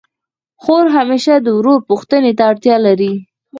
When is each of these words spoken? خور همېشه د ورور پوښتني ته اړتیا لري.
خور 0.61 0.85
همېشه 0.97 1.33
د 1.37 1.47
ورور 1.57 1.79
پوښتني 1.89 2.31
ته 2.37 2.43
اړتیا 2.51 2.75
لري. 2.85 3.13